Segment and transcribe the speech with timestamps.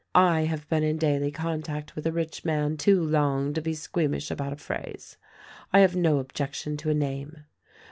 [0.15, 3.75] I have been in daily con tact with a rich man too long to be
[3.75, 5.17] squeamish about a phrase.
[5.71, 7.43] I have no objection to a name.